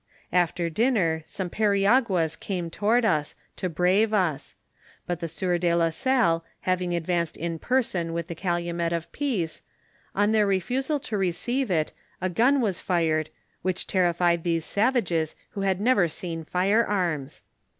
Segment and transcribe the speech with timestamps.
[0.33, 4.55] After dinner some periaguas came toward us, to brave us;
[5.05, 9.61] but the sieur de la Salle having advanced in person with the calumet of peace,
[10.15, 13.29] on their refusal to receive it, a gun was fired
[13.61, 17.43] which terrified these savages who had never seen fire arms.